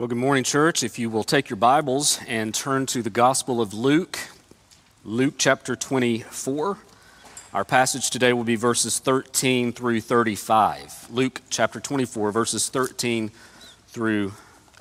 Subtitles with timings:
[0.00, 0.82] Well, good morning, church.
[0.82, 4.18] If you will take your Bibles and turn to the Gospel of Luke,
[5.04, 6.78] Luke chapter 24.
[7.52, 11.08] Our passage today will be verses 13 through 35.
[11.10, 13.30] Luke chapter 24, verses 13
[13.88, 14.32] through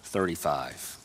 [0.04, 0.96] 35.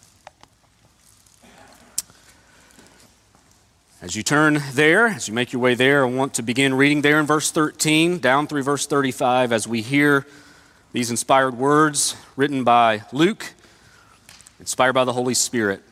[4.01, 7.03] As you turn there, as you make your way there, I want to begin reading
[7.03, 10.25] there in verse 13 down through verse 35 as we hear
[10.93, 13.55] these inspired words written by Luke
[14.65, 15.83] inspired by the Holy Spirit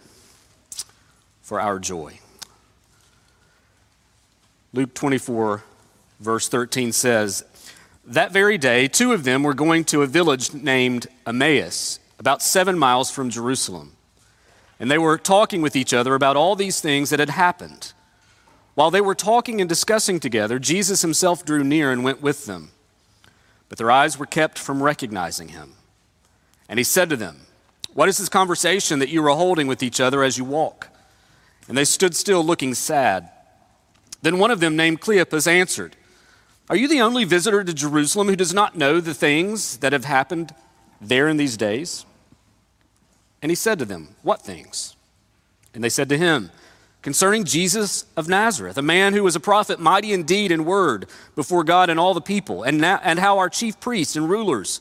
[1.43, 2.19] for our joy.
[4.73, 5.63] Luke 24,
[6.21, 7.45] verse 13 says,
[8.07, 12.79] That very day, two of them were going to a village named Emmaus, about seven
[12.79, 13.93] miles from Jerusalem.
[14.81, 17.93] And they were talking with each other about all these things that had happened.
[18.75, 22.71] While they were talking and discussing together, Jesus himself drew near and went with them.
[23.69, 25.75] But their eyes were kept from recognizing him.
[26.71, 27.43] And he said to them,
[27.95, 30.89] what is this conversation that you are holding with each other as you walk?
[31.69, 33.31] And they stood still looking sad.
[34.23, 35.97] Then one of them, named Cleopas, answered,
[36.71, 40.05] Are you the only visitor to Jerusalem who does not know the things that have
[40.05, 40.55] happened
[41.01, 42.07] there in these days?
[43.43, 44.97] And he said to them, What things?
[45.75, 46.51] And they said to him,
[47.03, 51.07] Concerning Jesus of Nazareth, a man who was a prophet, mighty in deed and word
[51.35, 54.81] before God and all the people, and, now, and how our chief priests and rulers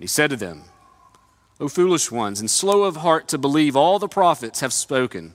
[0.00, 0.64] He said to them,
[1.60, 5.34] O foolish ones, and slow of heart to believe all the prophets have spoken.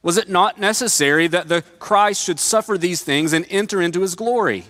[0.00, 4.14] Was it not necessary that the Christ should suffer these things and enter into his
[4.14, 4.66] glory?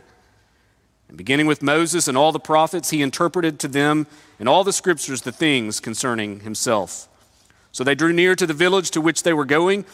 [1.09, 4.07] And beginning with Moses and all the prophets, he interpreted to them
[4.39, 7.07] in all the scriptures the things concerning himself.
[7.73, 9.85] So they drew near to the village to which they were going.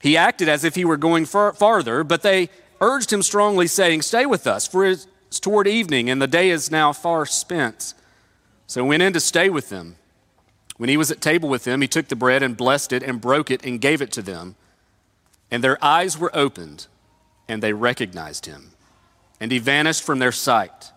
[0.00, 2.50] He acted as if he were going far- farther, but they
[2.80, 5.06] urged him strongly, saying, Stay with us, for it's
[5.40, 7.94] toward evening, and the day is now far spent.
[8.74, 9.94] So he went in to stay with them.
[10.78, 13.20] When he was at table with them, he took the bread and blessed it and
[13.20, 14.56] broke it and gave it to them.
[15.48, 16.88] And their eyes were opened,
[17.46, 18.72] and they recognized him.
[19.38, 20.90] And he vanished from their sight.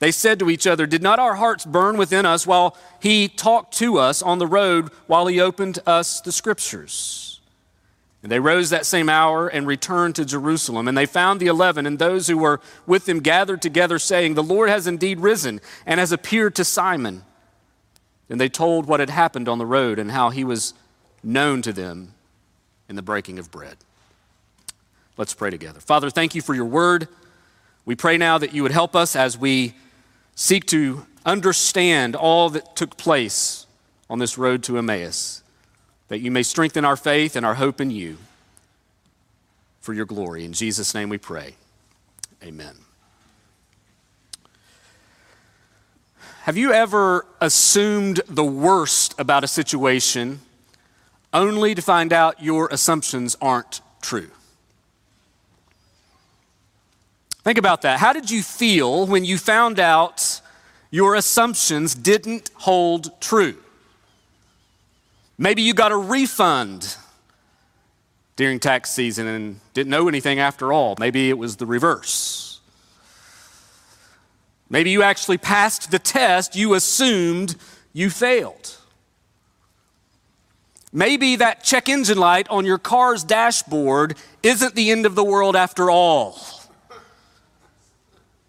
[0.00, 3.74] They said to each other, Did not our hearts burn within us while he talked
[3.74, 7.35] to us on the road, while he opened us the scriptures?
[8.26, 10.88] And they rose that same hour and returned to Jerusalem.
[10.88, 14.42] And they found the eleven and those who were with them gathered together, saying, The
[14.42, 17.22] Lord has indeed risen and has appeared to Simon.
[18.28, 20.74] And they told what had happened on the road and how he was
[21.22, 22.14] known to them
[22.88, 23.76] in the breaking of bread.
[25.16, 25.78] Let's pray together.
[25.78, 27.06] Father, thank you for your word.
[27.84, 29.74] We pray now that you would help us as we
[30.34, 33.68] seek to understand all that took place
[34.10, 35.44] on this road to Emmaus
[36.08, 38.16] that you may strengthen our faith and our hope in you
[39.80, 40.44] for your glory.
[40.44, 41.54] In Jesus' name we pray.
[42.42, 42.74] Amen.
[46.42, 50.40] Have you ever assumed the worst about a situation
[51.32, 54.30] only to find out your assumptions aren't true?
[57.42, 57.98] Think about that.
[57.98, 60.40] How did you feel when you found out
[60.90, 63.56] your assumptions didn't hold true?
[65.38, 66.96] Maybe you got a refund
[68.36, 70.94] during tax season and didn't know anything after all.
[70.98, 72.60] Maybe it was the reverse.
[74.68, 77.56] Maybe you actually passed the test you assumed
[77.92, 78.76] you failed.
[80.92, 85.54] Maybe that check engine light on your car's dashboard isn't the end of the world
[85.54, 86.38] after all.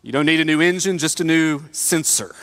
[0.01, 2.33] You don't need a new engine, just a new sensor.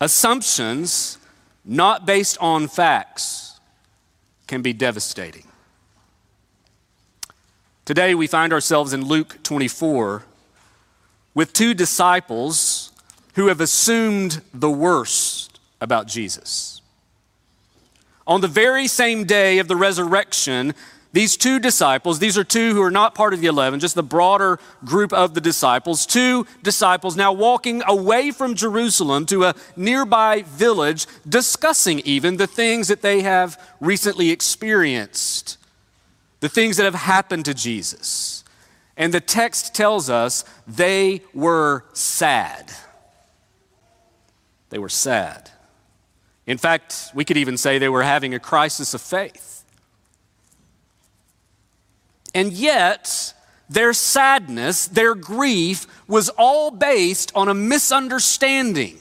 [0.00, 1.18] Assumptions
[1.64, 3.60] not based on facts,
[4.46, 5.46] can be devastating.
[7.84, 10.24] Today, we find ourselves in Luke 24
[11.34, 12.92] with two disciples
[13.34, 16.80] who have assumed the worst about Jesus.
[18.26, 20.74] On the very same day of the resurrection,
[21.12, 24.02] these two disciples, these are two who are not part of the 11, just the
[24.02, 30.42] broader group of the disciples, two disciples now walking away from Jerusalem to a nearby
[30.42, 35.58] village, discussing even the things that they have recently experienced,
[36.40, 38.42] the things that have happened to Jesus.
[38.96, 42.72] And the text tells us they were sad.
[44.70, 45.50] they were sad.
[46.46, 49.51] In fact, we could even say they were having a crisis of faith.
[52.34, 53.34] And yet,
[53.68, 58.98] their sadness, their grief was all based on a misunderstanding.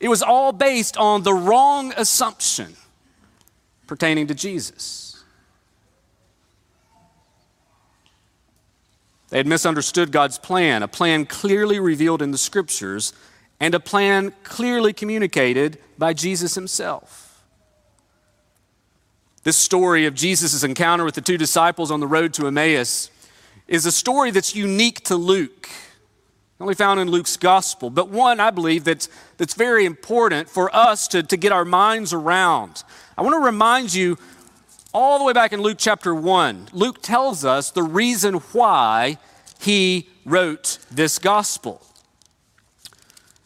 [0.00, 2.74] It was all based on the wrong assumption
[3.86, 5.22] pertaining to Jesus.
[9.30, 13.12] They had misunderstood God's plan, a plan clearly revealed in the scriptures,
[13.58, 17.23] and a plan clearly communicated by Jesus himself.
[19.44, 23.10] This story of Jesus' encounter with the two disciples on the road to Emmaus
[23.68, 25.68] is a story that's unique to Luke,
[26.58, 31.06] only found in Luke's gospel, but one I believe that's, that's very important for us
[31.08, 32.84] to, to get our minds around.
[33.18, 34.16] I want to remind you
[34.94, 39.18] all the way back in Luke chapter 1, Luke tells us the reason why
[39.60, 41.82] he wrote this gospel.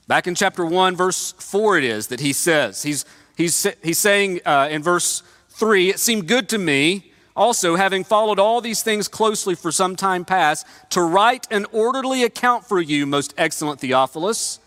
[0.06, 3.04] Back in chapter 1, verse 4, it is that he says, he's,
[3.36, 5.24] he's, he's saying uh, in verse
[5.58, 9.96] 3, it seemed good to me, also having followed all these things closely for some
[9.96, 14.60] time past, to write an orderly account for you, most excellent Theophilus.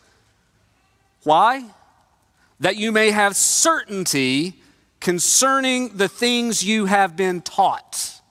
[1.23, 1.65] Why?
[2.59, 4.55] That you may have certainty
[4.99, 8.21] concerning the things you have been taught.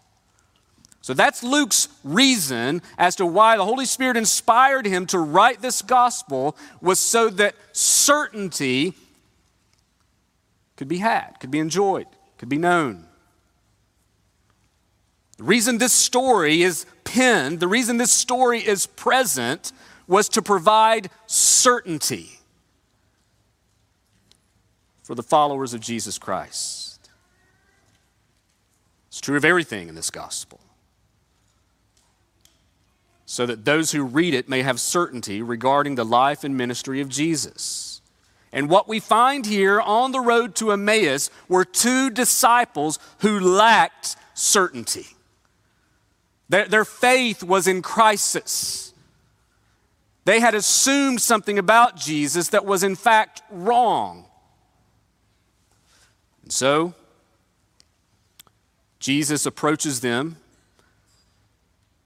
[1.02, 5.82] So that's Luke's reason as to why the Holy Spirit inspired him to write this
[5.82, 8.92] gospel was so that certainty
[10.76, 12.06] could be had, could be enjoyed,
[12.40, 13.04] could be known.
[15.36, 19.72] The reason this story is penned, the reason this story is present
[20.06, 22.40] was to provide certainty
[25.02, 27.10] for the followers of Jesus Christ.
[29.08, 30.60] It's true of everything in this gospel.
[33.26, 37.10] So that those who read it may have certainty regarding the life and ministry of
[37.10, 37.99] Jesus.
[38.52, 44.16] And what we find here on the road to Emmaus were two disciples who lacked
[44.34, 45.06] certainty.
[46.48, 48.92] Their, their faith was in crisis.
[50.24, 54.26] They had assumed something about Jesus that was in fact wrong.
[56.42, 56.94] And so,
[58.98, 60.36] Jesus approaches them,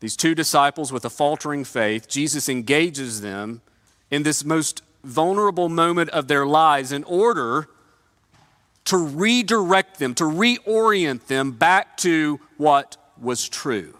[0.00, 2.08] these two disciples with a faltering faith.
[2.08, 3.62] Jesus engages them
[4.10, 7.68] in this most vulnerable moment of their lives in order
[8.86, 13.96] to redirect them, to reorient them back to what was true,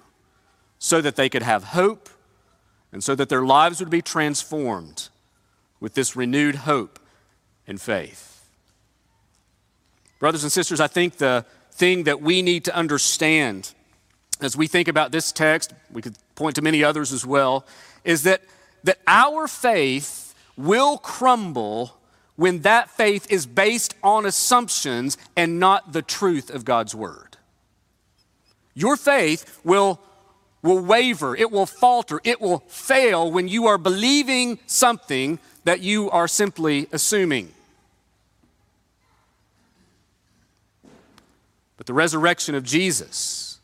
[0.79, 2.09] so that they could have hope
[2.93, 5.09] and so that their lives would be transformed
[5.81, 6.99] with this renewed hope
[7.67, 8.45] and faith.
[10.19, 13.75] Brothers and sisters, I think the thing that we need to understand
[14.41, 17.65] as we think about this text, we could point to many others as well,
[18.05, 18.43] is that,
[18.83, 20.24] that our faith
[20.57, 21.99] will crumble
[22.37, 27.37] when that faith is based on assumptions and not the truth of God's word.
[28.75, 30.01] Your faith will,
[30.63, 36.11] will waver, it will falter, it will fail when you are believing something that you
[36.11, 37.53] are simply assuming.
[41.77, 43.59] But the resurrection of Jesus,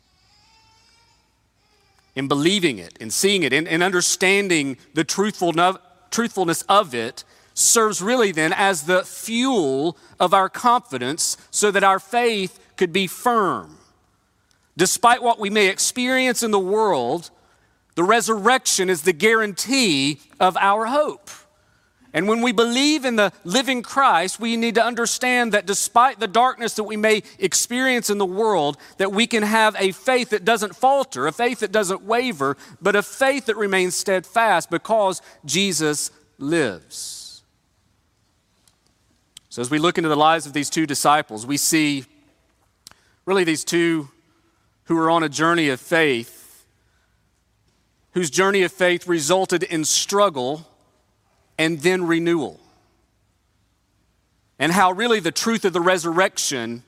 [2.15, 5.77] in believing it, in seeing it, in, in understanding the truthfulness
[6.69, 7.23] of it,
[7.53, 13.07] serves really then as the fuel of our confidence so that our faith could be
[13.07, 13.77] firm.
[14.77, 17.29] Despite what we may experience in the world,
[17.95, 21.29] the resurrection is the guarantee of our hope.
[22.13, 26.27] And when we believe in the living Christ, we need to understand that despite the
[26.27, 30.43] darkness that we may experience in the world, that we can have a faith that
[30.43, 36.11] doesn't falter, a faith that doesn't waver, but a faith that remains steadfast because Jesus
[36.37, 37.43] lives.
[39.47, 42.05] So as we look into the lives of these two disciples, we see
[43.25, 44.09] really these two
[44.85, 46.65] who are on a journey of faith,
[48.11, 50.67] whose journey of faith resulted in struggle
[51.57, 52.59] and then renewal.
[54.59, 56.83] And how really the truth of the resurrection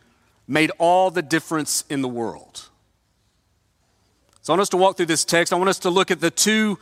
[0.48, 2.70] made all the difference in the world.
[4.42, 5.54] So I want us to walk through this text.
[5.54, 6.78] I want us to look at the two,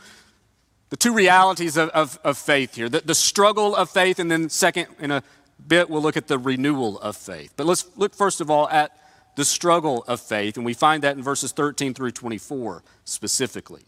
[0.90, 4.48] the two realities of, of, of faith here the, the struggle of faith, and then,
[4.48, 5.22] second, in a
[5.66, 7.54] bit, we'll look at the renewal of faith.
[7.56, 8.96] But let's look first of all at
[9.36, 13.82] the struggle of faith, and we find that in verses 13 through 24 specifically.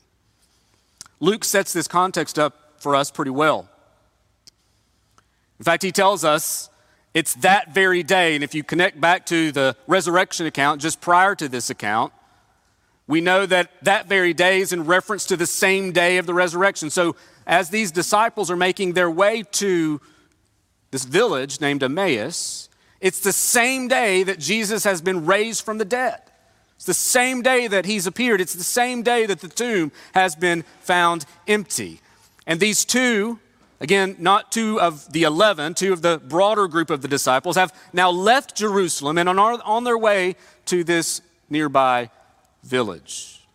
[1.20, 3.68] Luke sets this context up for us pretty well.
[5.58, 6.70] In fact, he tells us
[7.14, 8.34] it's that very day.
[8.34, 12.12] And if you connect back to the resurrection account just prior to this account,
[13.06, 16.34] we know that that very day is in reference to the same day of the
[16.34, 16.90] resurrection.
[16.90, 20.00] So, as these disciples are making their way to
[20.90, 22.70] this village named Emmaus,
[23.02, 26.22] it's the same day that Jesus has been raised from the dead.
[26.76, 28.40] It's the same day that he's appeared.
[28.40, 32.00] It's the same day that the tomb has been found empty.
[32.46, 33.38] And these two,
[33.84, 37.70] again, not two of the 11, two of the broader group of the disciples, have
[37.92, 42.08] now left Jerusalem and are on their way to this nearby
[42.62, 43.46] village.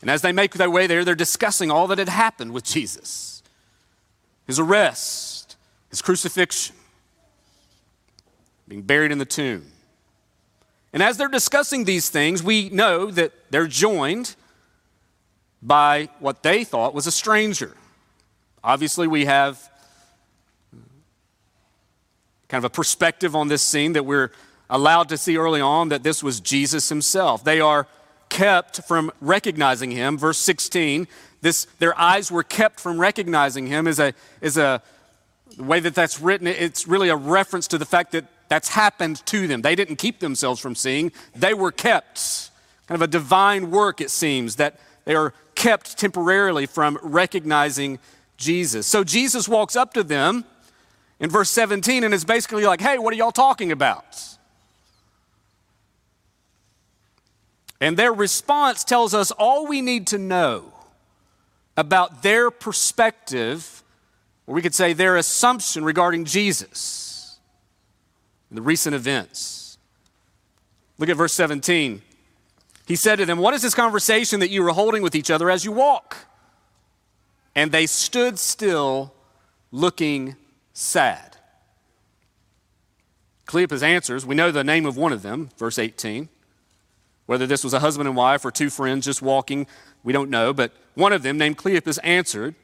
[0.00, 3.42] And as they make their way there, they're discussing all that had happened with Jesus
[4.46, 5.56] his arrest,
[5.90, 6.74] his crucifixion,
[8.66, 9.64] being buried in the tomb.
[10.92, 14.34] And as they're discussing these things, we know that they're joined
[15.62, 17.76] by what they thought was a stranger.
[18.62, 19.70] Obviously, we have
[22.48, 24.30] kind of a perspective on this scene that we're
[24.68, 27.42] allowed to see early on that this was Jesus himself.
[27.42, 27.86] They are
[28.28, 30.18] kept from recognizing him.
[30.18, 31.08] Verse 16,
[31.40, 34.82] this, their eyes were kept from recognizing him is a, is a
[35.56, 39.24] the way that that's written, it's really a reference to the fact that that's happened
[39.26, 39.62] to them.
[39.62, 42.50] They didn't keep themselves from seeing, they were kept.
[42.86, 47.98] Kind of a divine work, it seems, that they are kept temporarily from recognizing
[48.40, 48.86] Jesus.
[48.88, 50.44] So Jesus walks up to them
[51.20, 54.18] in verse 17 and is basically like, hey, what are y'all talking about?
[57.80, 60.72] And their response tells us all we need to know
[61.76, 63.82] about their perspective,
[64.46, 67.38] or we could say their assumption regarding Jesus
[68.50, 69.78] and the recent events.
[70.98, 72.02] Look at verse 17.
[72.86, 75.50] He said to them, What is this conversation that you were holding with each other
[75.50, 76.16] as you walk?
[77.60, 79.12] And they stood still,
[79.70, 80.36] looking
[80.72, 81.36] sad.
[83.46, 86.30] Cleopas answers, we know the name of one of them, verse 18.
[87.26, 89.66] Whether this was a husband and wife or two friends just walking,
[90.02, 92.54] we don't know, but one of them, named Cleopas, answered,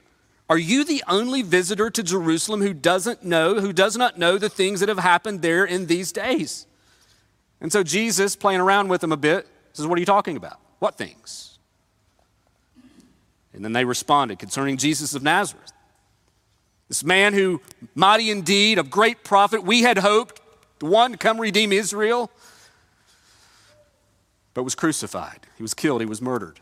[0.48, 4.48] Are you the only visitor to Jerusalem who doesn't know, who does not know the
[4.48, 6.66] things that have happened there in these days?
[7.60, 10.58] And so Jesus, playing around with them a bit, says, What are you talking about?
[10.78, 11.45] What things?
[13.56, 15.72] And then they responded concerning Jesus of Nazareth.
[16.88, 17.60] This man who,
[17.96, 20.40] mighty indeed, of great prophet, we had hoped,
[20.78, 22.30] the one to come redeem Israel
[24.56, 25.40] but was crucified.
[25.58, 26.60] He was killed, he was murdered.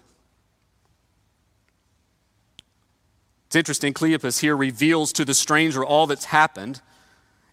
[3.47, 6.81] It's interesting, Cleopas here reveals to the stranger all that's happened.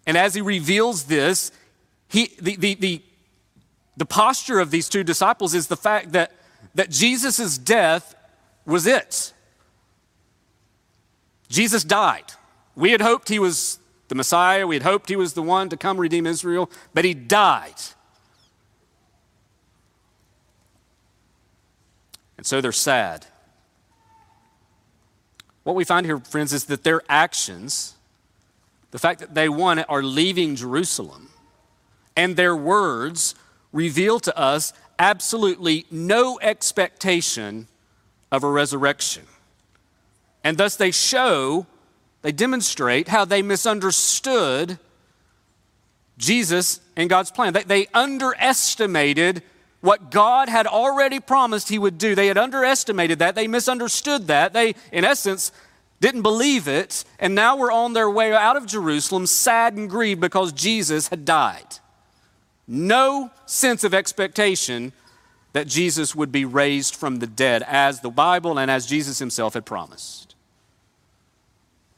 [0.07, 1.51] And as he reveals this,
[2.07, 3.01] he, the, the, the,
[3.98, 6.31] the posture of these two disciples is the fact that,
[6.74, 8.15] that Jesus' death
[8.65, 9.34] was it.
[11.50, 12.34] Jesus died.
[12.75, 15.77] We had hoped he was the Messiah, we had hoped he was the one to
[15.77, 17.75] come redeem Israel, but he died.
[22.36, 23.27] And so they're sad.
[25.63, 27.96] What we find here, friends, is that their actions,
[28.91, 31.30] the fact that they, one, are leaving Jerusalem,
[32.18, 33.36] and their words
[33.72, 37.68] reveal to us absolutely no expectation
[38.31, 39.23] of a resurrection.
[40.43, 41.65] And thus they show,
[42.21, 44.79] they demonstrate how they misunderstood
[46.17, 47.53] Jesus and God's plan.
[47.53, 49.43] They, they underestimated
[49.81, 52.13] what God had already promised he would do.
[52.13, 53.33] They had underestimated that.
[53.33, 54.53] They misunderstood that.
[54.53, 55.51] They, in essence,
[56.00, 57.03] didn't believe it.
[57.19, 61.25] And now we're on their way out of Jerusalem, sad and grieved because Jesus had
[61.25, 61.77] died.
[62.67, 64.93] No sense of expectation
[65.53, 69.53] that Jesus would be raised from the dead as the Bible and as Jesus himself
[69.53, 70.36] had promised.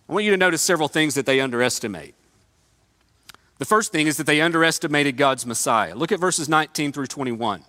[0.09, 2.15] I want you to notice several things that they underestimate.
[3.59, 5.95] The first thing is that they underestimated God's Messiah.
[5.95, 7.63] Look at verses 19 through 21.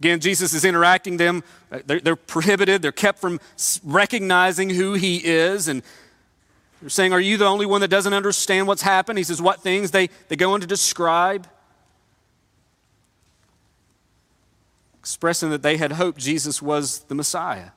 [0.00, 1.42] Again, Jesus is interacting them.
[1.72, 2.82] Uh, they're, they're, prohibited.
[2.82, 3.40] They're kept from
[3.82, 5.66] recognizing who he is.
[5.66, 5.82] And
[6.80, 9.18] they're saying, Are you the only one that doesn't understand what's happened?
[9.18, 9.90] He says, What things?
[9.90, 11.48] They, they go on to describe,
[15.08, 17.70] expressing that they had hoped Jesus was the Messiah.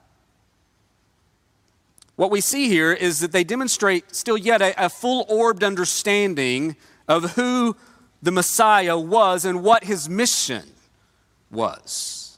[2.18, 6.76] What we see here is that they demonstrate still yet a, a full orbed understanding
[7.08, 7.78] of who
[8.22, 10.64] the Messiah was and what his mission
[11.50, 12.38] was.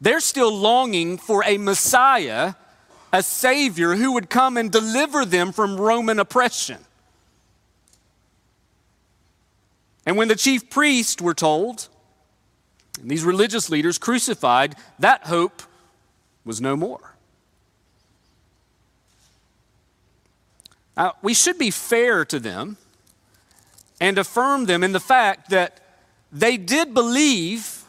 [0.00, 2.54] They're still longing for a Messiah,
[3.12, 6.78] a Savior who would come and deliver them from Roman oppression.
[10.04, 11.88] And when the chief priests were told,
[13.00, 15.62] and these religious leaders crucified, that hope
[16.44, 17.14] was no more.
[20.96, 22.78] Now, we should be fair to them
[24.00, 25.80] and affirm them in the fact that
[26.32, 27.84] they did believe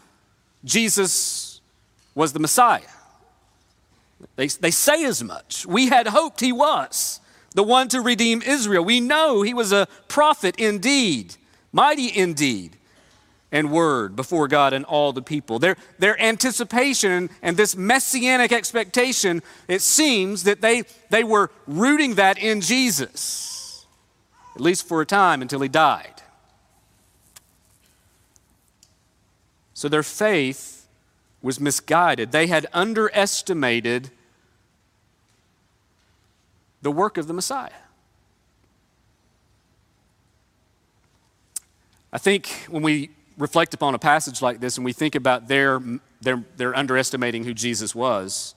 [0.65, 1.61] Jesus
[2.15, 2.81] was the Messiah.
[4.35, 5.65] They, they say as much.
[5.65, 7.21] We had hoped he was.
[7.57, 8.85] the one to redeem Israel.
[8.85, 11.35] We know he was a prophet indeed,
[11.71, 12.76] mighty indeed,
[13.51, 15.59] and word before God and all the people.
[15.59, 22.37] Their, their anticipation and this messianic expectation, it seems that they, they were rooting that
[22.37, 23.85] in Jesus,
[24.55, 26.21] at least for a time until he died.
[29.73, 30.87] So their faith
[31.41, 32.31] was misguided.
[32.31, 34.09] They had underestimated
[36.81, 37.69] the work of the Messiah.
[42.11, 45.81] I think when we reflect upon a passage like this and we think about their,
[46.21, 48.55] their, their underestimating who Jesus was,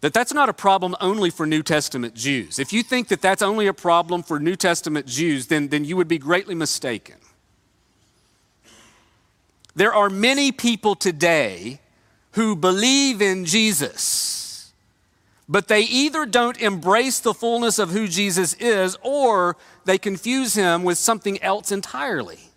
[0.00, 2.58] that that's not a problem only for New Testament Jews.
[2.58, 5.96] If you think that that's only a problem for New Testament Jews, then, then you
[5.96, 7.16] would be greatly mistaken.
[9.74, 11.80] There are many people today
[12.32, 14.72] who believe in Jesus,
[15.48, 20.84] but they either don't embrace the fullness of who Jesus is or they confuse him
[20.84, 22.47] with something else entirely.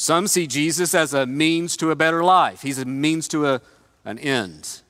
[0.00, 3.60] Some see Jesus as a means to a better life, he's a means to a,
[4.04, 4.82] an end.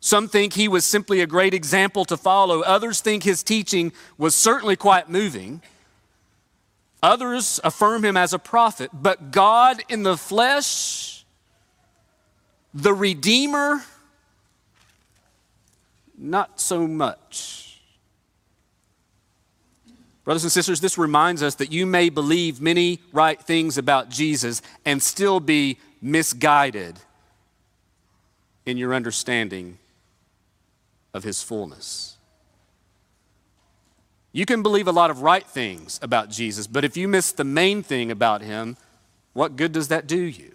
[0.00, 2.62] Some think he was simply a great example to follow.
[2.62, 5.60] Others think his teaching was certainly quite moving.
[7.02, 11.26] Others affirm him as a prophet, but God in the flesh,
[12.72, 13.84] the Redeemer,
[16.16, 17.69] not so much.
[20.24, 24.60] Brothers and sisters, this reminds us that you may believe many right things about Jesus
[24.84, 26.98] and still be misguided
[28.66, 29.78] in your understanding
[31.14, 32.16] of his fullness.
[34.32, 37.44] You can believe a lot of right things about Jesus, but if you miss the
[37.44, 38.76] main thing about him,
[39.32, 40.52] what good does that do you?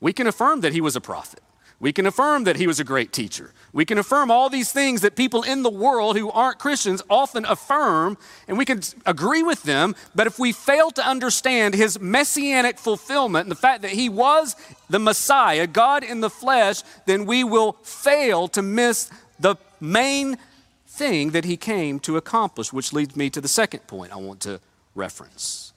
[0.00, 1.42] We can affirm that he was a prophet.
[1.82, 3.52] We can affirm that he was a great teacher.
[3.72, 7.44] We can affirm all these things that people in the world who aren't Christians often
[7.44, 9.96] affirm, and we can agree with them.
[10.14, 14.54] But if we fail to understand his messianic fulfillment and the fact that he was
[14.88, 20.38] the Messiah, God in the flesh, then we will fail to miss the main
[20.86, 24.38] thing that he came to accomplish, which leads me to the second point I want
[24.42, 24.60] to
[24.94, 25.71] reference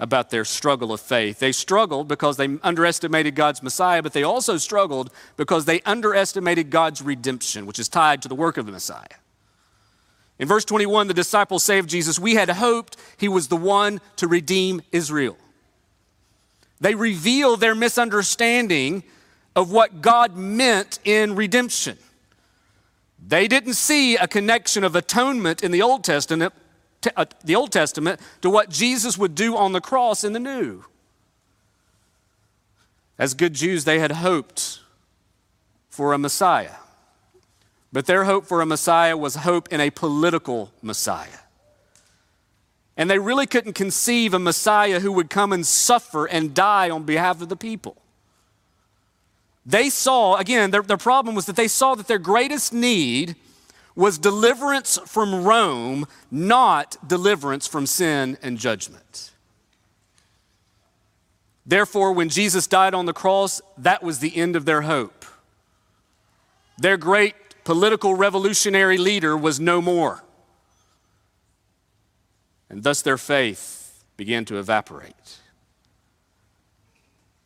[0.00, 1.38] about their struggle of faith.
[1.38, 7.00] They struggled because they underestimated God's Messiah, but they also struggled because they underestimated God's
[7.00, 9.06] redemption, which is tied to the work of the Messiah.
[10.38, 14.00] In verse 21, the disciples say of Jesus, We had hoped he was the one
[14.16, 15.36] to redeem Israel.
[16.80, 19.04] They reveal their misunderstanding
[19.54, 21.98] of what God meant in redemption.
[23.26, 26.52] They didn't see a connection of atonement in the Old Testament,
[27.16, 30.84] Uh, the Old Testament to what Jesus would do on the cross in the New.
[33.18, 34.80] As good Jews, they had hoped
[35.88, 36.76] for a Messiah.
[37.92, 41.38] But their hope for a Messiah was hope in a political Messiah.
[42.96, 47.04] And they really couldn't conceive a Messiah who would come and suffer and die on
[47.04, 47.96] behalf of the people.
[49.66, 53.36] They saw, again, their, their problem was that they saw that their greatest need
[53.96, 59.30] was deliverance from Rome, not deliverance from sin and judgment.
[61.66, 65.24] Therefore, when Jesus died on the cross, that was the end of their hope.
[66.76, 70.24] Their great political revolutionary leader was no more.
[72.68, 75.38] And thus their faith began to evaporate.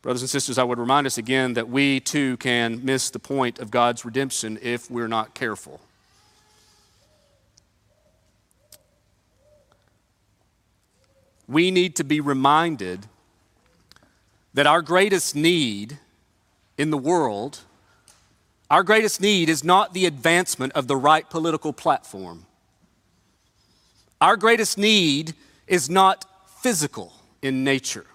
[0.03, 3.59] Brothers and sisters, I would remind us again that we too can miss the point
[3.59, 5.81] of God's redemption if we're not careful.
[11.49, 13.07] We need to be reminded
[14.55, 15.99] that our greatest need
[16.77, 17.61] in the world,
[18.71, 22.45] our greatest need is not the advancement of the right political platform.
[24.21, 25.35] Our greatest need
[25.67, 26.25] is not
[26.61, 28.07] physical in nature.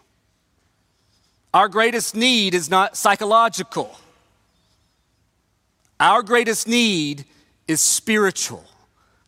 [1.53, 3.97] Our greatest need is not psychological.
[5.99, 7.25] Our greatest need
[7.67, 8.65] is spiritual.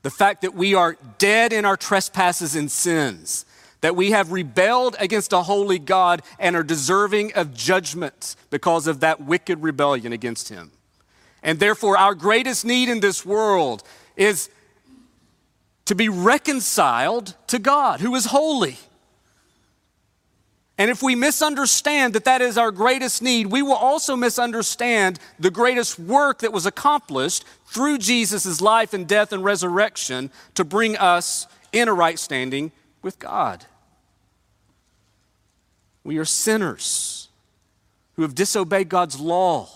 [0.01, 3.45] The fact that we are dead in our trespasses and sins,
[3.81, 9.01] that we have rebelled against a holy God and are deserving of judgment because of
[9.01, 10.71] that wicked rebellion against Him.
[11.43, 13.83] And therefore, our greatest need in this world
[14.15, 14.49] is
[15.85, 18.77] to be reconciled to God, who is holy.
[20.77, 25.51] And if we misunderstand that that is our greatest need, we will also misunderstand the
[25.51, 31.47] greatest work that was accomplished through Jesus' life and death and resurrection to bring us
[31.71, 32.71] in a right standing
[33.05, 33.65] with God.
[36.03, 37.29] We are sinners
[38.15, 39.69] who have disobeyed God's law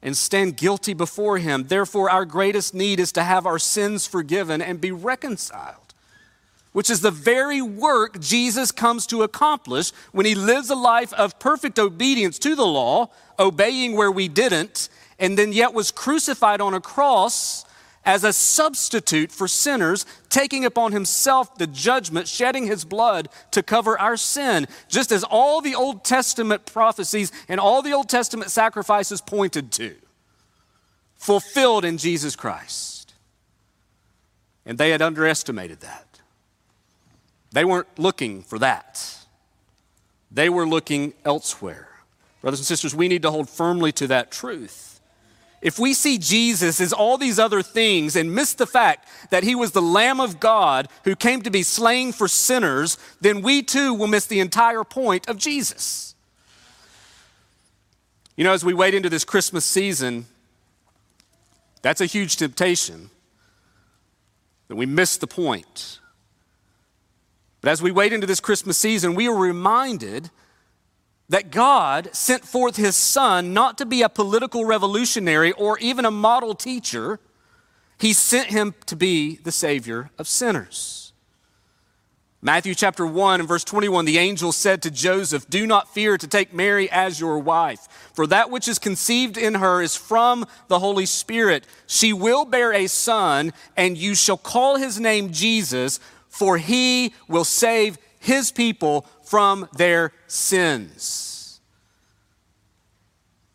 [0.00, 1.66] and stand guilty before Him.
[1.68, 5.92] Therefore, our greatest need is to have our sins forgiven and be reconciled,
[6.72, 11.38] which is the very work Jesus comes to accomplish when He lives a life of
[11.38, 16.72] perfect obedience to the law, obeying where we didn't, and then yet was crucified on
[16.72, 17.66] a cross
[18.08, 24.00] as a substitute for sinners, taking upon himself the judgment, shedding his blood to cover
[24.00, 29.20] our sin, just as all the Old Testament prophecies and all the Old Testament sacrifices
[29.20, 29.94] pointed to,
[31.18, 33.12] fulfilled in Jesus Christ.
[34.64, 36.06] And they had underestimated that.
[37.52, 39.18] They weren't looking for that,
[40.30, 41.88] they were looking elsewhere.
[42.40, 44.87] Brothers and sisters, we need to hold firmly to that truth.
[45.60, 49.54] If we see Jesus as all these other things and miss the fact that he
[49.54, 53.92] was the Lamb of God who came to be slain for sinners, then we too
[53.92, 56.14] will miss the entire point of Jesus.
[58.36, 60.26] You know, as we wait into this Christmas season,
[61.82, 63.10] that's a huge temptation
[64.68, 65.98] that we miss the point.
[67.60, 70.30] But as we wait into this Christmas season, we are reminded
[71.28, 76.10] that God sent forth his son not to be a political revolutionary or even a
[76.10, 77.20] model teacher.
[77.98, 81.08] He sent him to be the savior of sinners.
[82.40, 86.26] Matthew chapter 1 and verse 21 the angel said to Joseph, Do not fear to
[86.28, 90.78] take Mary as your wife, for that which is conceived in her is from the
[90.78, 91.66] Holy Spirit.
[91.88, 97.44] She will bear a son, and you shall call his name Jesus, for he will
[97.44, 101.60] save his people from their sins.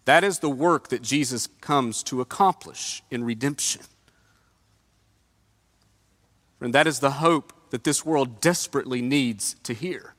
[0.06, 3.84] That is the work that Jesus comes to accomplish in redemption.
[6.60, 10.16] And that is the hope that this world desperately needs to hear.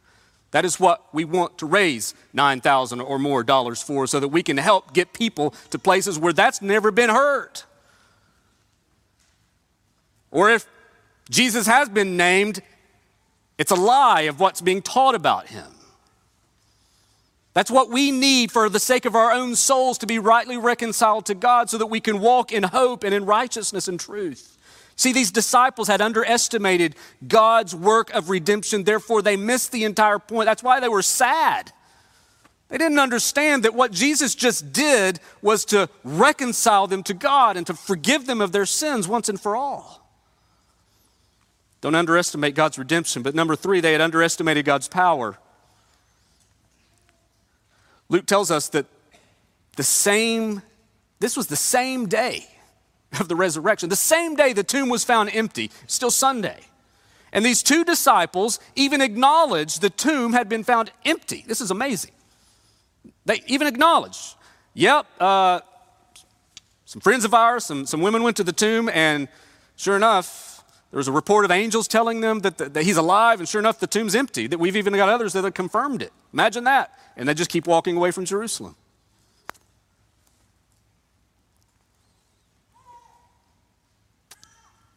[0.53, 4.45] That is what we want to raise 9,000 or more dollars for so that we
[4.45, 7.63] can help get people to places where that's never been heard.
[10.31, 10.67] Or if
[11.29, 12.63] Jesus has been named
[13.59, 15.67] it's a lie of what's being taught about him.
[17.55, 21.27] That's what we need for the sake of our own souls to be rightly reconciled
[21.27, 24.59] to God so that we can walk in hope and in righteousness and truth.
[24.97, 30.47] See, these disciples had underestimated God's work of redemption, therefore, they missed the entire point.
[30.47, 31.73] That's why they were sad.
[32.69, 37.67] They didn't understand that what Jesus just did was to reconcile them to God and
[37.67, 40.04] to forgive them of their sins once and for all.
[41.85, 43.23] Don't underestimate God's redemption.
[43.23, 45.37] But number three, they had underestimated God's power.
[48.09, 48.87] Luke tells us that
[49.77, 50.63] the same,
[51.21, 52.49] this was the same day
[53.21, 56.61] of the resurrection, the same day the tomb was found empty, still Sunday.
[57.35, 61.45] And these two disciples even acknowledged the tomb had been found empty.
[61.47, 62.13] This is amazing.
[63.27, 64.37] They even acknowledged,
[64.73, 65.61] yep, uh,
[66.87, 69.29] some friends of ours, some, some women went to the tomb, and
[69.77, 70.54] sure enough,
[70.95, 73.59] there was a report of angels telling them that, the, that he's alive, and sure
[73.59, 74.47] enough, the tomb's empty.
[74.47, 76.13] That we've even got others that have confirmed it.
[76.33, 76.97] Imagine that.
[77.17, 78.77] And they just keep walking away from Jerusalem.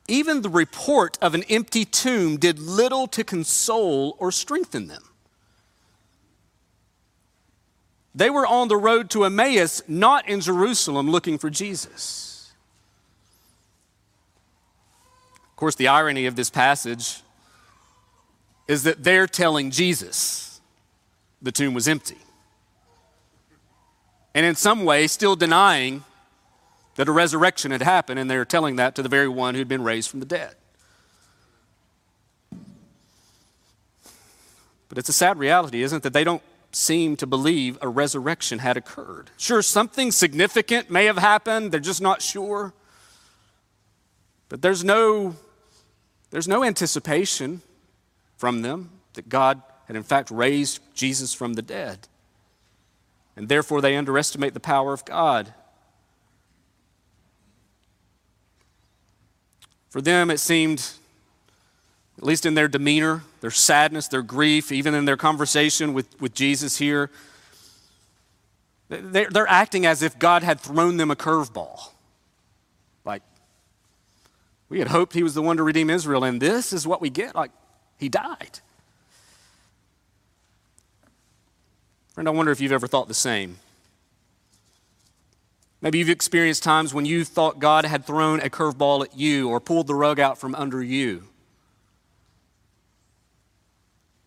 [0.07, 5.01] Even the report of an empty tomb did little to console or strengthen them.
[8.13, 12.36] They were on the road to Emmaus, not in Jerusalem, looking for Jesus.
[15.57, 17.21] Of course, the irony of this passage
[18.67, 20.61] is that they're telling Jesus
[21.41, 22.19] the tomb was empty.
[24.35, 26.03] And in some way, still denying
[26.93, 29.81] that a resurrection had happened, and they're telling that to the very one who'd been
[29.81, 30.53] raised from the dead.
[34.89, 38.59] But it's a sad reality, isn't it, that they don't seem to believe a resurrection
[38.59, 39.31] had occurred.
[39.37, 42.73] Sure, something significant may have happened, they're just not sure.
[44.49, 45.35] But there's no
[46.29, 47.61] there's no anticipation
[48.37, 52.07] from them that God had in fact raised Jesus from the dead.
[53.35, 55.53] And therefore, they underestimate the power of God.
[59.89, 60.91] For them, it seemed,
[62.17, 66.33] at least in their demeanor, their sadness, their grief, even in their conversation with, with
[66.33, 67.09] Jesus here,
[68.89, 71.91] they're, they're acting as if God had thrown them a curveball.
[74.69, 77.09] We had hoped he was the one to redeem Israel, and this is what we
[77.09, 77.35] get.
[77.35, 77.51] Like,
[77.97, 78.59] he died.
[82.13, 83.57] Friend, I wonder if you've ever thought the same.
[85.81, 89.59] Maybe you've experienced times when you thought God had thrown a curveball at you or
[89.59, 91.23] pulled the rug out from under you.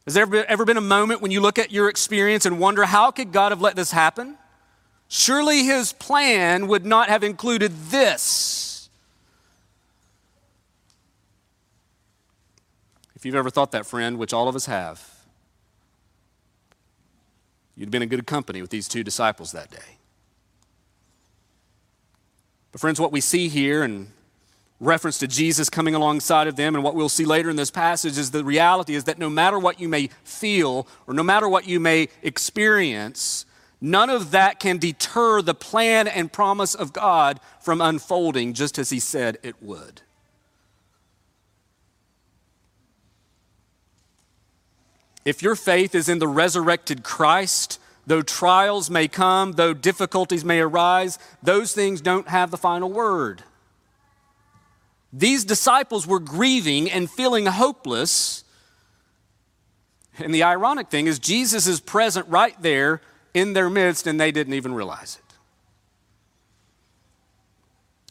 [0.07, 3.11] Has there ever been a moment when you look at your experience and wonder, how
[3.11, 4.37] could God have let this happen?
[5.09, 8.60] Surely his plan would not have included this.
[13.21, 15.07] If you've ever thought that, friend, which all of us have,
[17.77, 19.99] you'd been in good company with these two disciples that day.
[22.73, 24.11] But, friends, what we see here and
[24.81, 28.17] reference to Jesus coming alongside of them, and what we'll see later in this passage
[28.17, 31.69] is the reality is that no matter what you may feel or no matter what
[31.69, 33.45] you may experience,
[33.83, 38.89] none of that can deter the plan and promise of God from unfolding just as
[38.89, 40.01] He said it would.
[45.31, 50.59] If your faith is in the resurrected Christ, though trials may come, though difficulties may
[50.59, 53.45] arise, those things don't have the final word.
[55.13, 58.43] These disciples were grieving and feeling hopeless.
[60.19, 63.01] And the ironic thing is, Jesus is present right there
[63.33, 65.35] in their midst, and they didn't even realize it.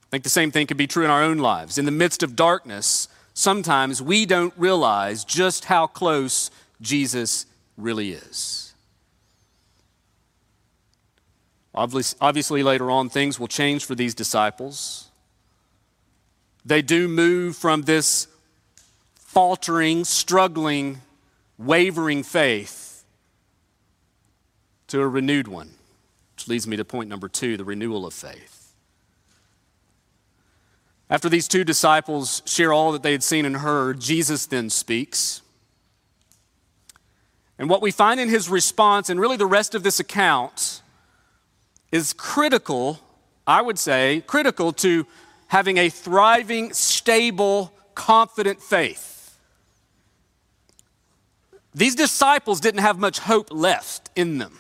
[0.04, 1.78] I think the same thing could be true in our own lives.
[1.78, 6.50] In the midst of darkness, sometimes we don't realize just how close
[6.82, 7.46] Jesus
[7.78, 8.74] really is.
[11.74, 15.10] Obviously, later on, things will change for these disciples.
[16.66, 18.28] They do move from this
[19.16, 21.02] faltering, struggling,
[21.58, 23.06] wavering faith
[24.88, 25.70] to a renewed one,
[26.36, 28.74] which leads me to point number two the renewal of faith.
[31.10, 35.42] After these two disciples share all that they had seen and heard, Jesus then speaks.
[37.60, 40.82] And what we find in his response, and really the rest of this account,
[41.92, 43.00] is critical,
[43.46, 45.06] I would say, critical to
[45.48, 49.38] having a thriving, stable, confident faith.
[51.76, 54.58] These disciples didn't have much hope left in them.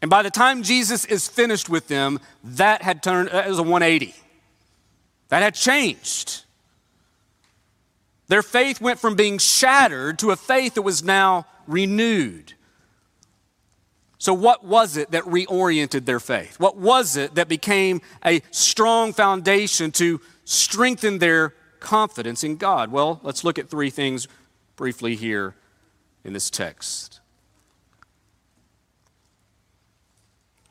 [0.00, 3.62] And by the time Jesus is finished with them, that had turned, that was a
[3.62, 4.14] 180.
[5.28, 6.44] That had changed.
[8.32, 12.54] Their faith went from being shattered to a faith that was now renewed.
[14.16, 16.58] So, what was it that reoriented their faith?
[16.58, 22.90] What was it that became a strong foundation to strengthen their confidence in God?
[22.90, 24.28] Well, let's look at three things
[24.76, 25.54] briefly here
[26.24, 27.20] in this text.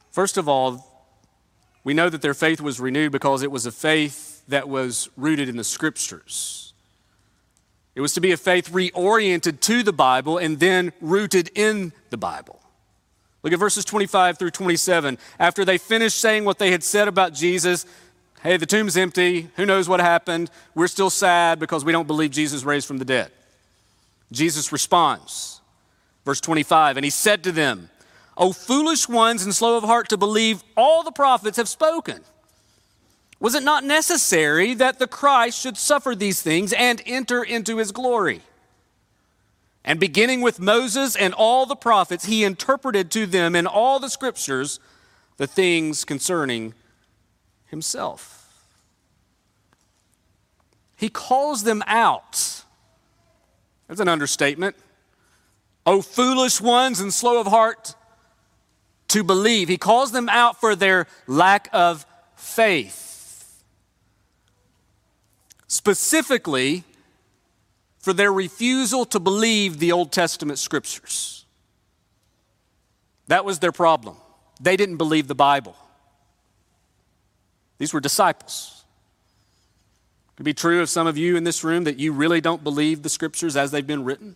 [0.09, 1.13] First of all,
[1.83, 5.47] we know that their faith was renewed because it was a faith that was rooted
[5.47, 6.70] in the scriptures.
[7.93, 12.17] It was to be a faith reoriented to the Bible and then rooted in the
[12.17, 12.61] Bible.
[13.43, 15.17] Look at verses 25 through 27.
[15.39, 17.85] After they finished saying what they had said about Jesus,
[18.43, 19.49] hey, the tomb's empty.
[19.55, 20.51] Who knows what happened?
[20.75, 23.31] We're still sad because we don't believe Jesus raised from the dead.
[24.31, 25.59] Jesus responds,
[26.23, 27.89] verse 25, and he said to them,
[28.37, 32.21] O foolish ones and slow of heart to believe all the prophets have spoken.
[33.41, 37.91] Was it not necessary that the Christ should suffer these things and enter into his
[37.91, 38.41] glory?
[39.83, 44.11] And beginning with Moses and all the prophets, he interpreted to them in all the
[44.11, 44.79] scriptures
[45.37, 46.75] the things concerning
[47.65, 48.47] himself.
[50.95, 52.63] He calls them out.
[53.87, 54.75] That's an understatement.
[55.83, 57.95] O foolish ones and slow of heart
[59.07, 59.67] to believe.
[59.67, 63.10] He calls them out for their lack of faith.
[65.71, 66.83] Specifically,
[67.97, 71.45] for their refusal to believe the Old Testament scriptures.
[73.27, 74.17] That was their problem.
[74.59, 75.77] They didn't believe the Bible.
[77.77, 78.83] These were disciples.
[80.33, 82.65] It could be true of some of you in this room that you really don't
[82.65, 84.35] believe the scriptures as they've been written.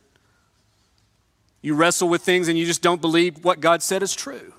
[1.61, 4.53] You wrestle with things and you just don't believe what God said is true.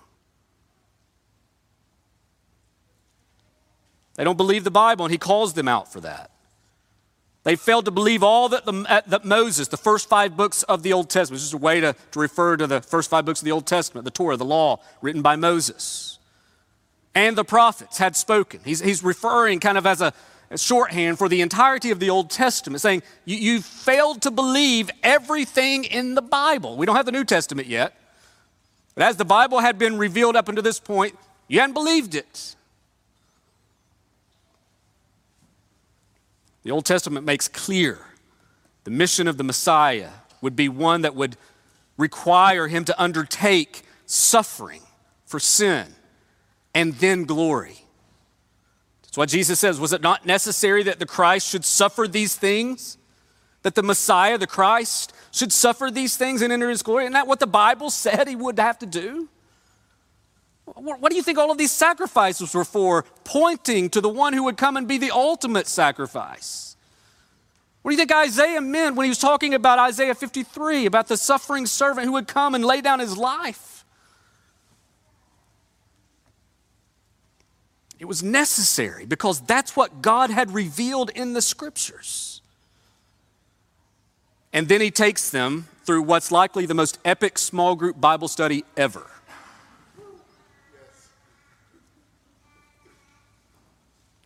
[4.16, 6.32] They don't believe the Bible, and He calls them out for that.
[7.46, 10.92] They failed to believe all that, the, that Moses, the first five books of the
[10.92, 13.44] Old Testament, this is a way to, to refer to the first five books of
[13.44, 16.18] the Old Testament, the Torah, the law, written by Moses,
[17.14, 18.58] and the prophets had spoken.
[18.64, 20.12] He's, he's referring kind of as a,
[20.50, 24.90] a shorthand for the entirety of the Old Testament, saying, you, you failed to believe
[25.04, 26.76] everything in the Bible.
[26.76, 27.96] We don't have the New Testament yet.
[28.96, 32.55] But as the Bible had been revealed up until this point, you hadn't believed it.
[36.66, 38.00] The Old Testament makes clear
[38.82, 41.36] the mission of the Messiah would be one that would
[41.96, 44.82] require him to undertake suffering
[45.26, 45.86] for sin
[46.74, 47.76] and then glory.
[49.04, 52.98] That's why Jesus says, Was it not necessary that the Christ should suffer these things?
[53.62, 57.04] That the Messiah, the Christ, should suffer these things and enter his glory?
[57.04, 59.28] Isn't that what the Bible said he would have to do?
[60.66, 63.04] What do you think all of these sacrifices were for?
[63.24, 66.76] Pointing to the one who would come and be the ultimate sacrifice.
[67.82, 71.16] What do you think Isaiah meant when he was talking about Isaiah 53, about the
[71.16, 73.84] suffering servant who would come and lay down his life?
[78.00, 82.42] It was necessary because that's what God had revealed in the scriptures.
[84.52, 88.64] And then he takes them through what's likely the most epic small group Bible study
[88.76, 89.06] ever.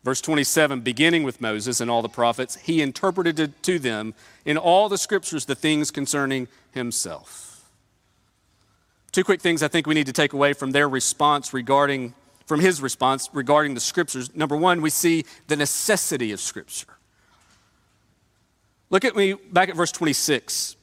[0.03, 4.15] Verse 27, beginning with Moses and all the prophets, he interpreted to them
[4.47, 7.71] in all the scriptures the things concerning himself.
[9.13, 12.15] Two quick things I think we need to take away from their response regarding,
[12.47, 14.35] from his response regarding the scriptures.
[14.35, 16.87] Number one, we see the necessity of scripture.
[18.89, 20.77] Look at me back at verse 26.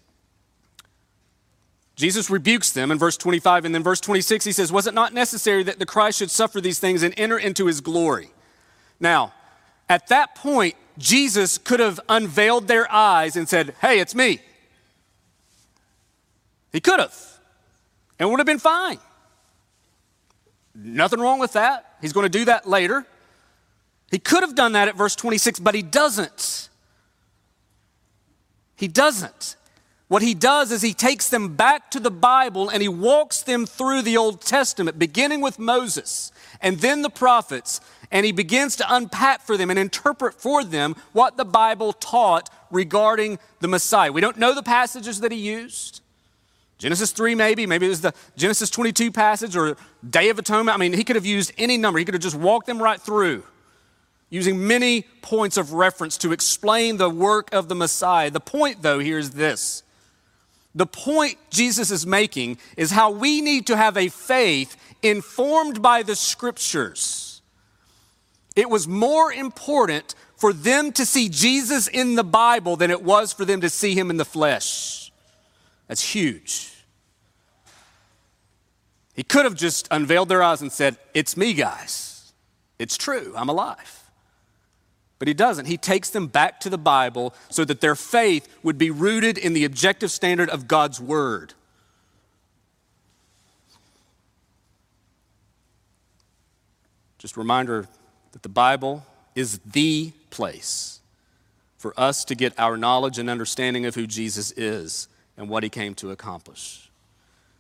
[1.96, 5.14] Jesus rebukes them in verse 25, and then verse 26, he says, Was it not
[5.14, 8.30] necessary that the Christ should suffer these things and enter into his glory?
[9.00, 9.34] Now,
[9.90, 14.40] at that point, Jesus could have unveiled their eyes and said, Hey, it's me.
[16.72, 17.16] He could have,
[18.20, 19.00] and would have been fine.
[20.76, 21.96] Nothing wrong with that.
[22.02, 23.06] He's going to do that later.
[24.12, 26.70] He could have done that at verse 26, but he doesn't.
[28.76, 29.57] He doesn't.
[30.08, 33.66] What he does is he takes them back to the Bible and he walks them
[33.66, 38.86] through the Old Testament, beginning with Moses and then the prophets, and he begins to
[38.88, 44.12] unpack for them and interpret for them what the Bible taught regarding the Messiah.
[44.12, 46.02] We don't know the passages that he used.
[46.78, 49.76] Genesis 3, maybe, maybe it was the Genesis 22 passage or
[50.08, 50.76] Day of Atonement.
[50.76, 53.02] I mean, he could have used any number, he could have just walked them right
[53.02, 53.44] through,
[54.30, 58.30] using many points of reference to explain the work of the Messiah.
[58.30, 59.84] The point, though, here is this.
[60.78, 66.04] The point Jesus is making is how we need to have a faith informed by
[66.04, 67.28] the scriptures
[68.58, 73.32] it was more important for them to see Jesus in the Bible than it was
[73.32, 75.12] for them to see him in the flesh.
[75.88, 76.74] That's huge.
[79.14, 82.34] He could have just unveiled their eyes and said, It's me, guys.
[82.80, 83.32] It's true.
[83.38, 83.97] I'm alive.
[85.20, 85.66] But he doesn't.
[85.66, 89.54] He takes them back to the Bible so that their faith would be rooted in
[89.54, 91.54] the objective standard of God's Word.
[97.18, 97.88] Just a reminder
[98.34, 101.00] that the Bible is the place
[101.78, 105.70] for us to get our knowledge and understanding of who Jesus is and what he
[105.70, 106.90] came to accomplish.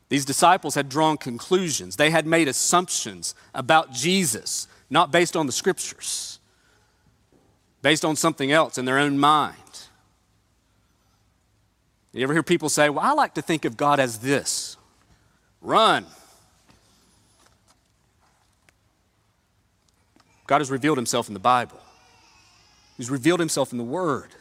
[0.09, 5.51] These disciples had drawn conclusions, they had made assumptions about Jesus, not based on the
[5.51, 6.36] scriptures,
[7.81, 9.55] based on something else in their own mind.
[12.13, 14.75] You ever hear people say, Well, I like to think of God as this
[15.61, 16.05] run,
[20.47, 21.79] God has revealed himself in the Bible,
[22.97, 24.31] He's revealed himself in the Word.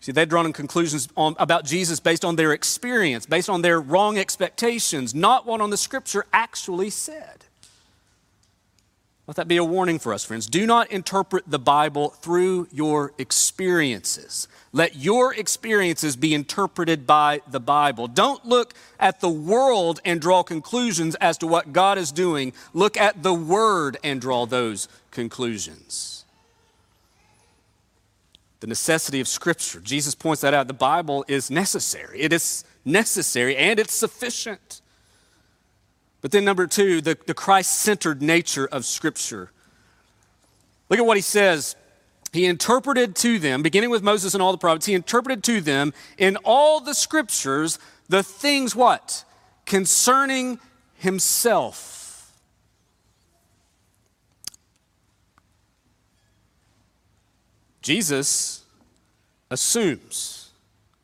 [0.00, 4.18] See, they'd drawn conclusions on, about Jesus based on their experience, based on their wrong
[4.18, 7.44] expectations, not what on the Scripture actually said.
[9.26, 10.48] Let that be a warning for us, friends.
[10.48, 14.48] Do not interpret the Bible through your experiences.
[14.72, 18.08] Let your experiences be interpreted by the Bible.
[18.08, 22.52] Don't look at the world and draw conclusions as to what God is doing.
[22.72, 26.24] Look at the Word and draw those conclusions.
[28.58, 29.80] The necessity of Scripture.
[29.80, 30.66] Jesus points that out.
[30.66, 32.20] The Bible is necessary.
[32.20, 34.81] It is necessary and it's sufficient.
[36.22, 39.50] But then, number two, the, the Christ centered nature of Scripture.
[40.88, 41.76] Look at what he says.
[42.32, 45.92] He interpreted to them, beginning with Moses and all the prophets, he interpreted to them
[46.16, 49.24] in all the scriptures the things what?
[49.66, 50.58] Concerning
[50.94, 52.32] himself.
[57.82, 58.64] Jesus
[59.50, 60.52] assumes,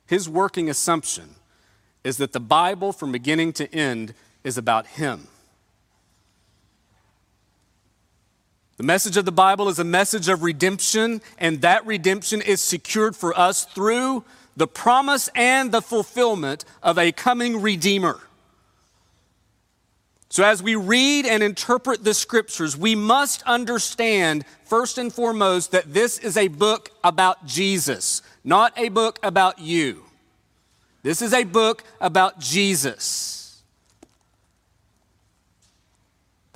[0.06, 1.34] his working assumption
[2.04, 4.14] is that the Bible from beginning to end
[4.48, 5.28] is about Him.
[8.78, 13.14] The message of the Bible is a message of redemption, and that redemption is secured
[13.14, 14.24] for us through
[14.56, 18.20] the promise and the fulfillment of a coming Redeemer.
[20.30, 25.92] So, as we read and interpret the scriptures, we must understand, first and foremost, that
[25.92, 30.04] this is a book about Jesus, not a book about you.
[31.02, 33.37] This is a book about Jesus.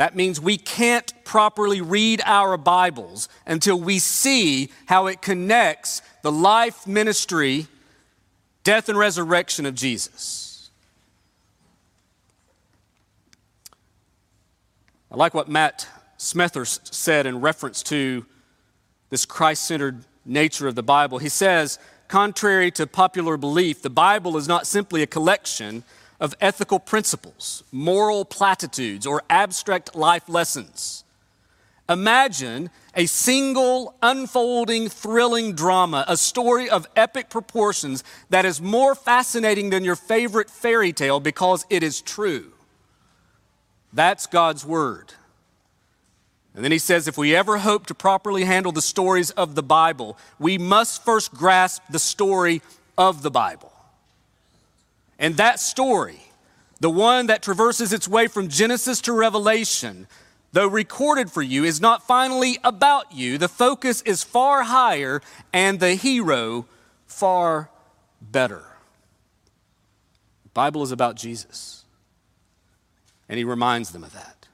[0.03, 6.33] That means we can't properly read our Bibles until we see how it connects the
[6.33, 7.69] life, ministry,
[8.65, 10.71] death, and resurrection of Jesus.
[15.09, 15.87] I like what Matt
[16.19, 18.27] Smethurst said in reference to
[19.11, 21.19] this Christ centered nature of the Bible.
[21.19, 21.79] He says,
[22.09, 25.85] contrary to popular belief, the Bible is not simply a collection
[26.23, 31.03] of ethical principles, moral platitudes, or abstract life lessons.
[31.89, 39.71] Imagine a single, unfolding, thrilling drama, a story of epic proportions that is more fascinating
[39.71, 42.53] than your favorite fairy tale because it is true.
[43.93, 45.15] That's God's Word.
[46.55, 49.63] And then he says if we ever hope to properly handle the stories of the
[49.63, 52.63] Bible, we must first grasp the story
[52.97, 53.72] of the Bible.
[55.23, 56.21] And that story,
[56.81, 60.09] the one that traverses its way from Genesis to Revelation,
[60.51, 63.39] though recorded for you, is not finally about you.
[63.39, 66.67] The focus is far higher and the hero
[67.07, 67.71] far
[68.21, 68.65] better.
[70.43, 71.85] The Bible is about Jesus.
[73.29, 74.49] And he reminds them of that.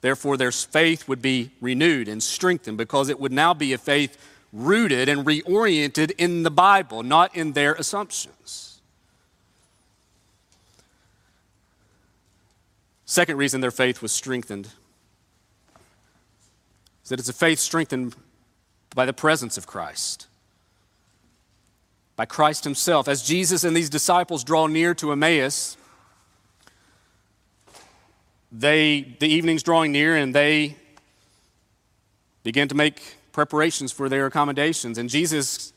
[0.00, 4.16] Therefore, their faith would be renewed and strengthened because it would now be a faith
[4.54, 8.71] rooted and reoriented in the Bible, not in their assumptions.
[13.12, 14.70] Second reason their faith was strengthened
[17.02, 18.16] is that it's a faith strengthened
[18.94, 20.28] by the presence of Christ,
[22.16, 23.08] by Christ Himself.
[23.08, 25.76] As Jesus and these disciples draw near to Emmaus,
[28.50, 30.76] they, the evening's drawing near and they
[32.44, 34.96] begin to make preparations for their accommodations.
[34.96, 35.74] And Jesus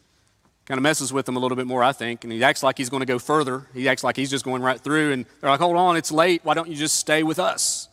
[0.66, 2.24] kind of messes with them a little bit more, I think.
[2.24, 3.68] And he acts like he's going to go further.
[3.74, 5.14] He acts like he's just going right through.
[5.14, 6.42] And they're like, hold on, it's late.
[6.44, 7.88] Why don't you just stay with us?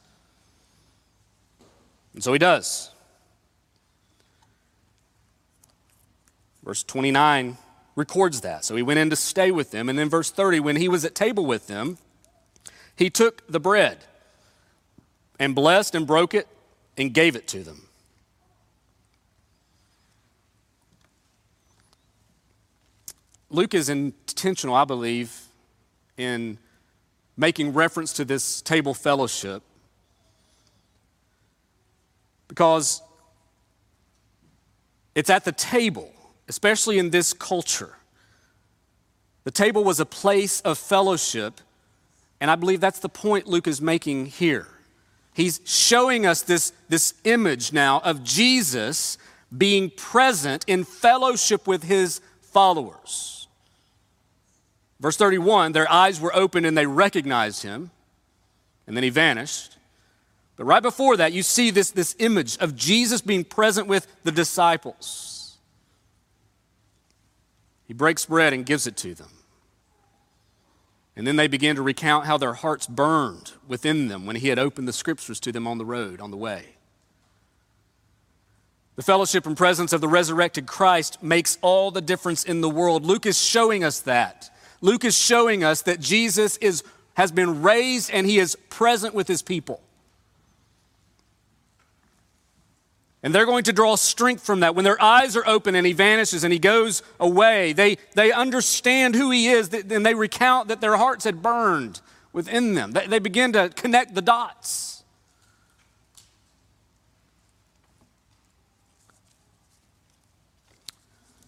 [2.14, 2.90] And so he does.
[6.64, 7.58] Verse 29
[7.96, 8.64] records that.
[8.64, 9.88] So he went in to stay with them.
[9.88, 11.98] And then verse 30, when he was at table with them,
[12.96, 13.98] he took the bread
[15.38, 16.46] and blessed and broke it
[16.96, 17.88] and gave it to them.
[23.52, 25.38] Luke is intentional, I believe,
[26.16, 26.56] in
[27.36, 29.62] making reference to this table fellowship
[32.48, 33.02] because
[35.14, 36.10] it's at the table,
[36.48, 37.96] especially in this culture.
[39.44, 41.60] The table was a place of fellowship,
[42.40, 44.68] and I believe that's the point Luke is making here.
[45.34, 49.18] He's showing us this, this image now of Jesus
[49.56, 53.41] being present in fellowship with his followers.
[55.02, 57.90] Verse 31 their eyes were open and they recognized him,
[58.86, 59.76] and then he vanished.
[60.56, 64.30] But right before that, you see this, this image of Jesus being present with the
[64.30, 65.56] disciples.
[67.88, 69.30] He breaks bread and gives it to them.
[71.16, 74.58] And then they begin to recount how their hearts burned within them when he had
[74.58, 76.76] opened the scriptures to them on the road, on the way.
[78.94, 83.04] The fellowship and presence of the resurrected Christ makes all the difference in the world.
[83.04, 84.50] Luke is showing us that.
[84.82, 86.82] Luke is showing us that Jesus is,
[87.14, 89.80] has been raised and he is present with his people.
[93.22, 94.74] And they're going to draw strength from that.
[94.74, 99.14] When their eyes are open and he vanishes and he goes away, they, they understand
[99.14, 102.00] who he is and they recount that their hearts had burned
[102.32, 102.90] within them.
[102.90, 105.04] They, they begin to connect the dots.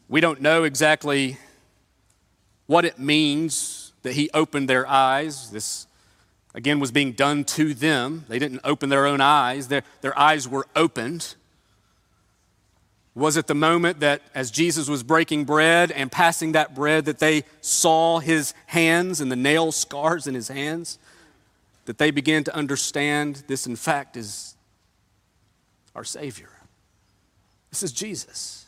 [0.09, 1.39] We don't know exactly
[2.67, 5.51] what it means that he opened their eyes.
[5.51, 5.87] This,
[6.55, 8.25] again, was being done to them.
[8.29, 11.35] They didn't open their own eyes, their, their eyes were opened.
[13.17, 17.21] Was it the moment that as Jesus was breaking bread and passing that bread that
[17.21, 20.99] they saw his hands and the nail scars in his hands?
[21.85, 24.57] That they began to understand this, in fact, is
[25.95, 26.51] our Savior.
[27.71, 28.64] This is Jesus.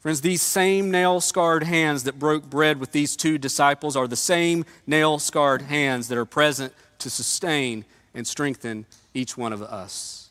[0.00, 4.16] Friends, these same nail scarred hands that broke bread with these two disciples are the
[4.16, 7.84] same nail scarred hands that are present to sustain
[8.14, 10.30] and strengthen each one of us.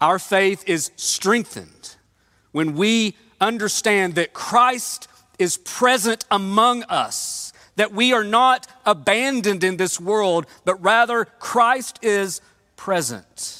[0.00, 1.96] Our faith is strengthened
[2.52, 5.08] when we understand that Christ
[5.40, 11.98] is present among us, that we are not abandoned in this world, but rather Christ
[12.02, 12.40] is
[12.76, 13.59] present.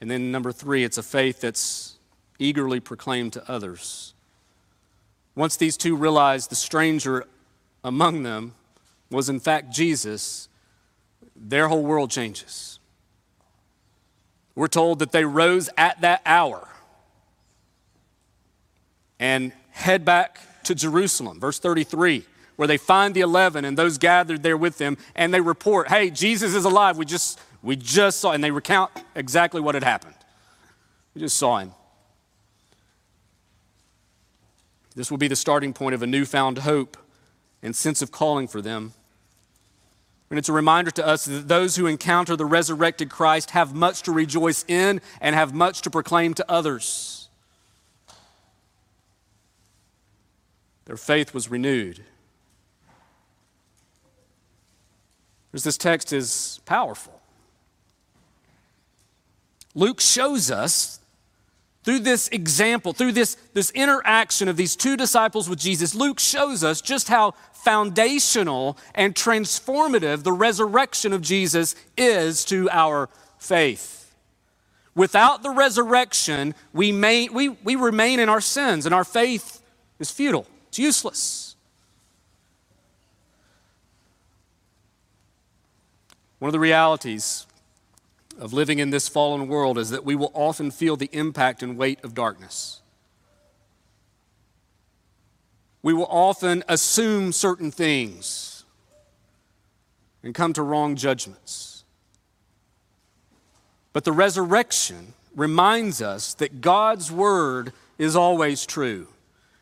[0.00, 1.96] And then number three, it's a faith that's
[2.38, 4.14] eagerly proclaimed to others.
[5.34, 7.24] Once these two realized the stranger
[7.82, 8.54] among them
[9.10, 10.48] was in fact Jesus,
[11.34, 12.78] their whole world changes.
[14.54, 16.68] We're told that they rose at that hour
[19.20, 21.40] and head back to Jerusalem.
[21.40, 22.24] Verse 33
[22.58, 26.10] where they find the 11 and those gathered there with them and they report, hey,
[26.10, 26.98] Jesus is alive.
[26.98, 30.14] We just, we just saw, and they recount exactly what had happened.
[31.14, 31.72] We just saw him.
[34.94, 36.96] This will be the starting point of a newfound hope
[37.62, 38.92] and sense of calling for them.
[40.30, 44.02] And it's a reminder to us that those who encounter the resurrected Christ have much
[44.02, 47.28] to rejoice in and have much to proclaim to others.
[50.84, 52.04] Their faith was renewed.
[55.52, 57.17] This text is powerful.
[59.78, 60.98] Luke shows us
[61.84, 66.64] through this example, through this, this interaction of these two disciples with Jesus, Luke shows
[66.64, 73.08] us just how foundational and transformative the resurrection of Jesus is to our
[73.38, 74.12] faith.
[74.96, 79.62] Without the resurrection, we, may, we, we remain in our sins and our faith
[80.00, 81.54] is futile, it's useless.
[86.40, 87.46] One of the realities
[88.38, 91.76] of living in this fallen world is that we will often feel the impact and
[91.76, 92.80] weight of darkness.
[95.82, 98.64] We will often assume certain things
[100.22, 101.84] and come to wrong judgments.
[103.92, 109.08] But the resurrection reminds us that God's word is always true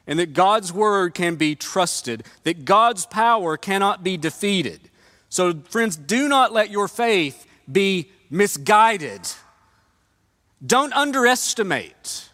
[0.06, 4.80] and that God's word can be trusted, that God's power cannot be defeated.
[5.28, 9.20] So, friends, do not let your faith be misguided.
[10.64, 12.30] Don't underestimate.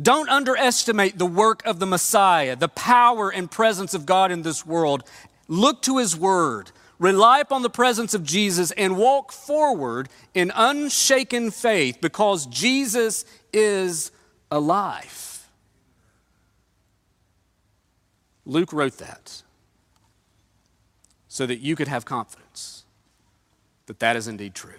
[0.00, 4.66] Don't underestimate the work of the Messiah, the power and presence of God in this
[4.66, 5.04] world.
[5.46, 11.52] Look to His Word, rely upon the presence of Jesus, and walk forward in unshaken
[11.52, 14.10] faith because Jesus is
[14.50, 15.48] alive.
[18.46, 19.42] Luke wrote that
[21.28, 22.73] so that you could have confidence
[23.86, 24.72] that that is indeed true.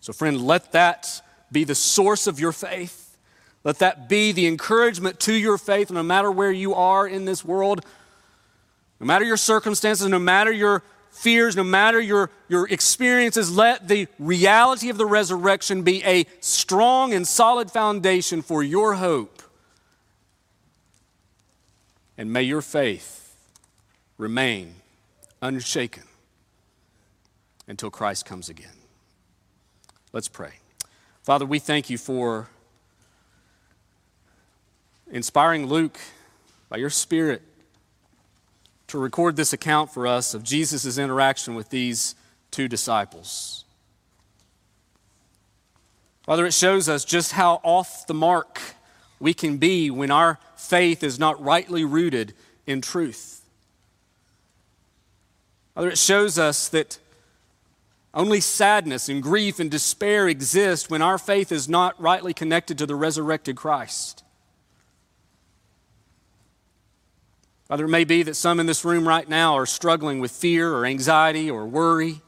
[0.00, 3.16] So, friend, let that be the source of your faith.
[3.64, 7.44] Let that be the encouragement to your faith, no matter where you are in this
[7.44, 7.84] world,
[9.00, 14.06] no matter your circumstances, no matter your fears, no matter your, your experiences, let the
[14.18, 19.42] reality of the resurrection be a strong and solid foundation for your hope.
[22.16, 23.36] And may your faith
[24.16, 24.74] remain
[25.40, 26.07] unshaken
[27.68, 28.72] until Christ comes again.
[30.12, 30.54] Let's pray.
[31.22, 32.48] Father, we thank you for
[35.10, 35.98] inspiring Luke
[36.68, 37.42] by your Spirit
[38.88, 42.14] to record this account for us of Jesus' interaction with these
[42.50, 43.64] two disciples.
[46.22, 48.60] Father, it shows us just how off the mark
[49.20, 52.32] we can be when our faith is not rightly rooted
[52.66, 53.42] in truth.
[55.74, 56.98] Father, it shows us that
[58.18, 62.84] only sadness and grief and despair exist when our faith is not rightly connected to
[62.84, 64.24] the resurrected Christ.
[67.68, 70.72] Father, it may be that some in this room right now are struggling with fear
[70.72, 72.20] or anxiety or worry.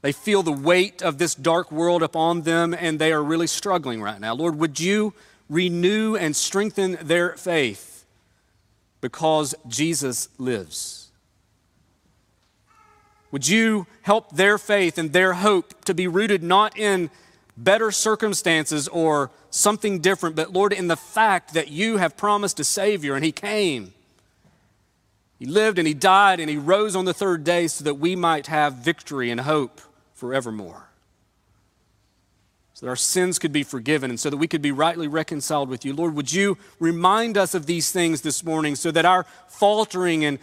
[0.00, 4.00] They feel the weight of this dark world upon them and they are really struggling
[4.00, 4.34] right now.
[4.34, 5.12] Lord, would you
[5.50, 8.06] renew and strengthen their faith
[9.02, 11.01] because Jesus lives?
[13.32, 17.10] Would you help their faith and their hope to be rooted not in
[17.56, 22.64] better circumstances or something different, but Lord, in the fact that you have promised a
[22.64, 23.94] Savior and He came.
[25.38, 28.14] He lived and He died and He rose on the third day so that we
[28.14, 29.80] might have victory and hope
[30.14, 30.88] forevermore.
[32.74, 35.70] So that our sins could be forgiven and so that we could be rightly reconciled
[35.70, 35.94] with you.
[35.94, 40.38] Lord, would you remind us of these things this morning so that our faltering and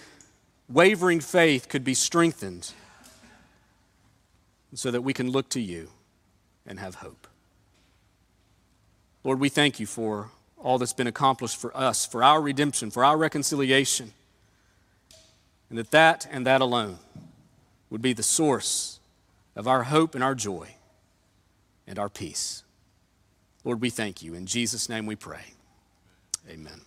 [0.68, 2.74] wavering faith could be strengthened
[4.74, 5.89] so that we can look to you
[6.65, 7.28] and have hope.
[9.24, 13.03] Lord, we thank you for all that's been accomplished for us, for our redemption, for
[13.03, 14.13] our reconciliation,
[15.70, 16.99] and that that and that alone
[17.89, 18.99] would be the source
[19.55, 20.76] of our hope and our joy
[21.88, 22.63] and our peace.
[23.63, 24.34] Lord, we thank you.
[24.36, 25.53] In Jesus' name we pray.
[26.49, 26.82] Amen.